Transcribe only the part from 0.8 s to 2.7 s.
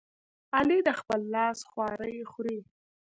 د خپل لاس خواري خوري.